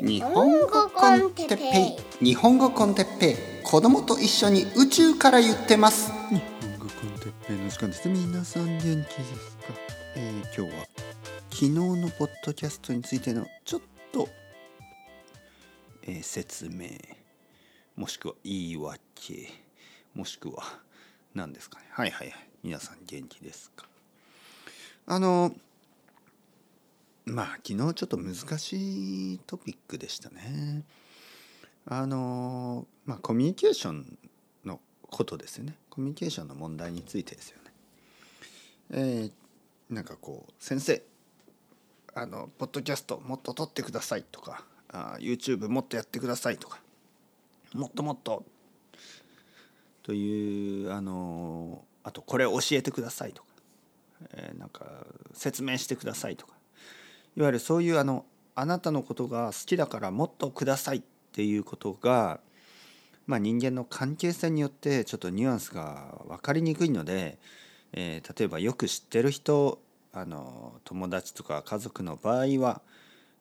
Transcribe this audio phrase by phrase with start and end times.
[0.00, 2.24] 日本語コンテッペイ。
[2.24, 3.64] 日本語コンテッペイ。
[3.64, 6.12] 子供と一緒に宇宙から言ってます。
[6.30, 8.08] 日本語コンテッペイの時間です。
[8.08, 9.74] 皆さん元気ですか、
[10.14, 10.86] えー、今日は
[11.50, 13.80] 昨日のポッドキャストについてのちょっ
[14.12, 14.28] と、
[16.04, 16.90] えー、説明
[17.96, 19.02] もしくは言い訳
[20.14, 20.62] もしくは
[21.34, 21.86] 何ですかね？
[21.90, 22.36] はいはいはい。
[22.62, 23.86] 皆さん元気ですか？
[25.06, 25.52] あの
[27.28, 30.84] まあ昨日ちょっと難しいトピックでしたね。
[31.86, 34.18] あのまあコミュニケーション
[34.64, 35.74] のことですよね。
[35.90, 37.72] コミュニケーションの問題についてですよね。
[38.90, 41.02] えー、なんかこう先生
[42.14, 46.80] あのポッドキャストもっと撮ってくださいとかあ YouTube もっとやってくださいとか
[47.74, 48.44] もっともっと
[50.02, 53.48] というあのあとこれ教えてくださいとか、
[54.32, 54.86] えー、なんか
[55.34, 56.57] 説明してくださいとか
[57.36, 58.24] いわゆるそういうあの
[58.54, 62.40] あなたのことが好きだからもっとくださいっていうことが、
[63.26, 67.38] まあ、人間の関係性によってちょっとニュアンスが分かりにくいので、
[67.92, 69.78] えー、例えばよく知ってる人
[70.12, 72.80] あの友達とか家族の場合は、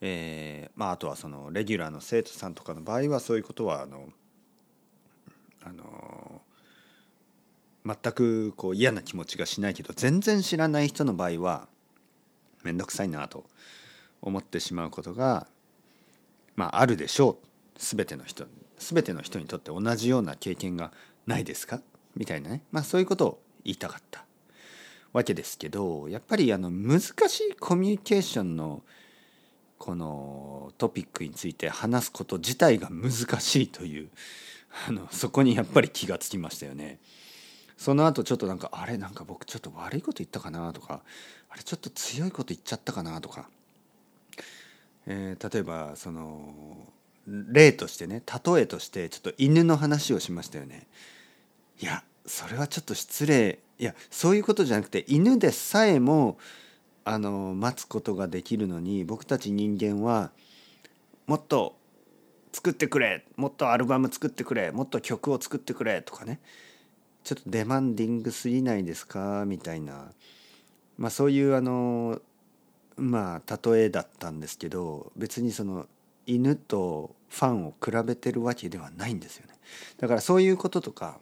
[0.00, 4.08] えーまあ、あとはそのレギュラーの生徒さんとかの場合はそういうことはあの
[5.64, 6.40] あの
[7.84, 11.68] 全くこう嫌な気持ちがしないけど全然知らない人の場合は
[12.62, 13.44] 面倒くさいなと
[14.20, 15.46] 思ってしまうことが、
[16.56, 17.46] まあ、あるでしょう。
[17.78, 18.44] 全ての人
[18.78, 20.92] 全ての人にとって同じような経験が
[21.26, 21.80] ないですか？
[22.14, 24.24] みたいなね、まあ、そういうことを言いたかった
[25.12, 28.82] わけですけどやっぱりあの難しいコミュニケーションの
[29.78, 34.10] このトピックについて話すこと自体が難しいという
[34.88, 36.98] あのそこにやっぱり気がつきましたよね。
[37.76, 41.02] その後ちょっとなんかあれなんか僕ちょっと悪いこと言ったかなとか
[41.50, 43.48] あれちょっと強いこと言っちゃったかなとか。
[45.06, 46.86] えー、例えばその
[47.26, 50.86] 例としてね例えとしてちょっと犬の話をしましたよね。
[51.80, 53.58] いやそれはちょっと失礼。
[53.78, 56.38] いやそういうことじゃなくて犬でさえも
[57.04, 60.30] あの待つことができるのに僕たち人間は
[61.26, 61.74] もっと
[62.52, 66.40] 作ってくれもっとアルバム作ってくれもっと曲を作ってくれとかね。
[67.24, 69.44] ちょっとデマンディングすぎないですか？
[69.46, 70.10] みたいな、
[70.98, 72.20] まあ、そういうあの
[72.96, 75.86] まあ例えだったんですけど別にその
[76.26, 79.54] 犬とファンを比べてるわけではないんですよね。
[79.98, 81.18] だからそういうこととか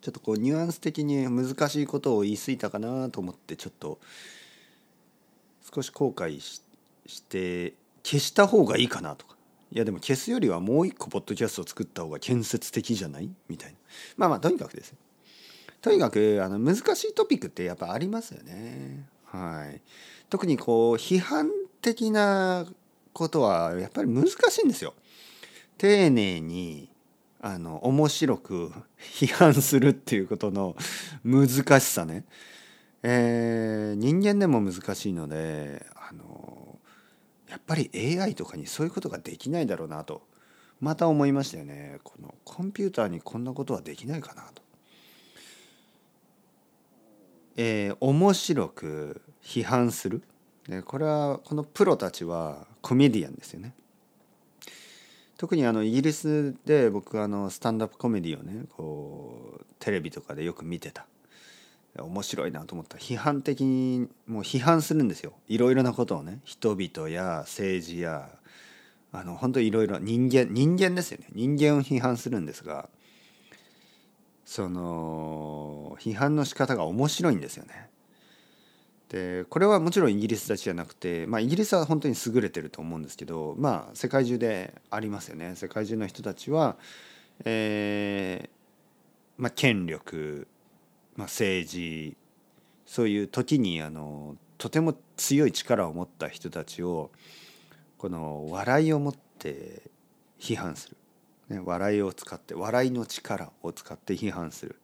[0.00, 3.98] ちょっとこうニュアンス的に難しいことを言い過ぎたかなと思ってちょっと
[5.74, 6.62] 少し後悔し
[7.22, 9.36] て消した方がいいかなとか。
[9.72, 13.30] いやでも消すよりはもう一個ポッドキャストを作った方が建設的じゃない？
[13.48, 13.76] みたいな。
[14.16, 14.94] まあまあとにかくです。
[15.80, 19.06] とにかくあの難しいトピックってやっぱありますよね。
[19.24, 19.80] はい。
[20.28, 21.50] 特にこう批判
[21.80, 22.66] 的な
[23.12, 24.94] ことはやっぱり難しいんですよ。
[25.78, 26.90] 丁寧に
[27.40, 30.76] あの面白く批判するっていうことの
[31.24, 32.24] 難しさね、
[33.02, 36.49] えー、人間でも難しいのであの
[37.50, 40.22] やっぱり AI とかにそういうことができないだろうなと
[40.80, 41.98] また思いましたよね。
[42.04, 44.62] このコンピューターにこんなことはできないかなと。
[47.56, 50.22] えー、面白く批判する。
[50.66, 53.74] でこれはこのプロたちはコメディアンですよね。
[55.36, 61.06] 特にあのイギリスで僕あのスタンダップコメディをねこうテレビとかでよく見てた。
[61.98, 65.32] 面白いなと思った批判的にもう批判するんですよ。
[65.48, 66.40] いろいろなことをね。
[66.44, 68.30] 人々や政治や
[69.12, 71.26] あの本当いろいろ人間人間ですよね。
[71.32, 72.88] 人間を批判するんですが
[74.44, 77.88] その批判の仕方が面白いんですよね。
[79.08, 85.56] でこれはもちろんイギリスだけじゃなくて、まあ、イギリスは本当に優れてると思うんですけど、まあ、世界中でありますよね。
[85.56, 86.76] 世界中の人たちは、
[87.44, 88.60] えー
[89.40, 90.46] まあ、権力、
[91.20, 92.16] まあ、政治
[92.86, 97.10] そういう時にあのとても強い力を持った人たちを
[97.98, 99.82] この笑いを持って
[100.40, 100.96] 批判する、
[101.50, 104.76] ね、笑いを使って笑いの力を使って批判する。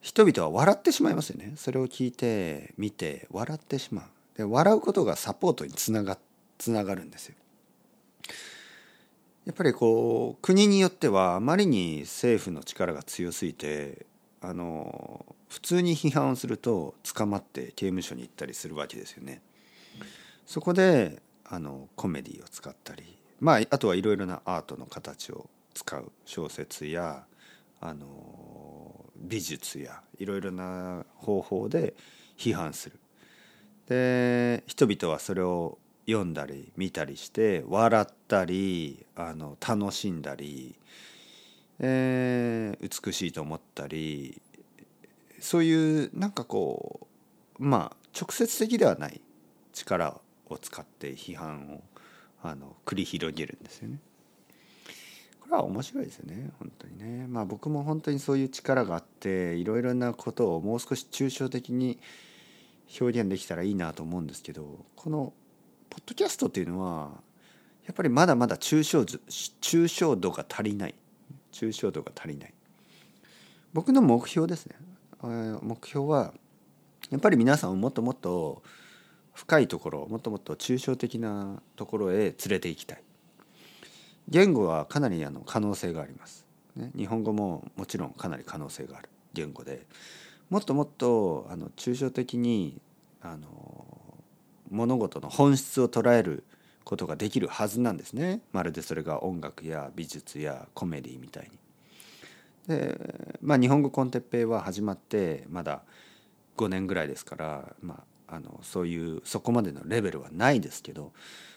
[0.00, 1.52] 人々は笑ってしまいますよね。
[1.54, 4.04] それを聞いて見て笑ってしまう。
[4.36, 6.18] で笑うことがサポートにつなが
[6.58, 7.36] つながるんですよ。
[9.46, 14.06] やっぱりこう国によってはあまりに政府の力が強すぎて
[14.40, 19.42] あの普通に批判をすると捕まって刑務所に行ったりするわけですよね。
[20.46, 27.24] そこであのコメディを使ったりまああとはいろいろなアートの形を使う小説や
[27.80, 31.94] あの美術やいろいろな方法で
[32.36, 32.98] 批判する。
[33.86, 40.74] で人々はそれを読んだり見たりして笑ったりあの楽しんだり、
[41.80, 44.40] えー美しいと思ったり
[45.40, 47.08] そういうなんかこ
[47.58, 49.20] うまあ直接的ではない
[49.72, 51.82] 力を使って批判を
[52.42, 53.98] あの繰り広げるんですよね。
[55.40, 57.26] これは面白いですよね本当にね。
[57.26, 61.98] まあ僕も本当にそういう力があっていろいろなことをもう少し抽象的に
[63.00, 65.32] 表現できたらいいなと思うんですけどこの
[65.90, 67.10] ポッドキャストっていうのは
[67.86, 69.20] やっぱりまだまだ抽象図
[69.60, 70.94] 抽象度が足りない
[71.58, 72.54] 抽象度が足りない。
[73.72, 74.76] 僕の目標ですね。
[75.62, 76.32] 目標は
[77.10, 78.62] やっぱり皆さんをもっともっと
[79.34, 83.02] 深いところもっともっと抽象的なところへ連れて行きたい。
[84.28, 86.46] 言語はかなりあの可能性があります、
[86.76, 89.08] ね、日本語ももちろんかなり可能性がある。
[89.32, 89.86] 言語で。
[90.50, 92.80] もっともっとあの抽象的に
[93.20, 93.48] あの
[94.70, 96.44] 物事の本質を捉える
[96.88, 101.58] ことができるはずなんですねまるでそれが音楽や美術やコメディみたいに。
[102.66, 102.98] で
[103.42, 105.82] まあ日本語コンテッペイは始まってまだ
[106.56, 111.12] 5年ぐらいですから、まあ、あのそういうそこまでのレベルはないですけど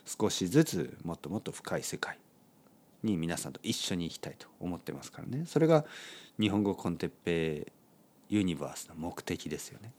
[0.05, 2.17] 少しずつもっともっと深い世界
[3.01, 5.85] に皆さんと一緒に行きたいと思ってますからねそれが
[6.39, 7.71] 日本語コンテッペ
[8.29, 9.93] イユニバースの目的ですよね。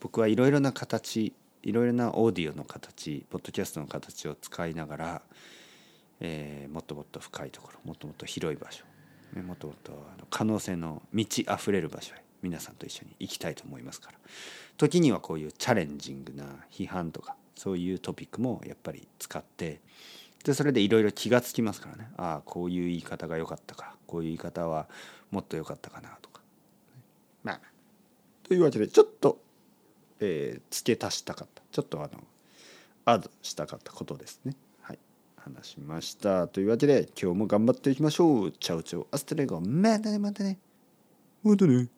[0.00, 1.32] 僕はいろいろな形
[1.62, 5.22] いろいろなオーディオの形ポッドキャストの形を使いながら、
[6.20, 8.84] えーもっともっと深いところもっともっと広い場所、
[9.42, 9.92] もっともっと
[10.30, 14.18] 可能性の満ち溢れる場所へ皆さんと一緒に行きたいと思いますから。
[14.76, 19.80] 時にはこういうチャレンジングな批判とかそういうトピックもやっぱり使って
[20.44, 22.10] でそれでいろいろ気がつきますからね。
[22.16, 24.88] ああこういう言い方が良かったかこういう言い方は
[25.30, 26.40] もっと良かったかなとか。
[27.42, 27.60] まあ。
[28.44, 29.40] というわけでちょっと
[30.20, 31.62] えー付け足したかった。
[31.70, 32.22] ちょっとあの
[33.04, 34.54] アドしたかったことですね。
[34.82, 34.98] はい。
[35.36, 36.48] 話しました。
[36.48, 38.52] というわけで今日も頑張っていきましょう。
[38.52, 39.60] チャウチャウアストレゴ。
[39.60, 40.58] またねまたね。
[41.42, 41.88] またね。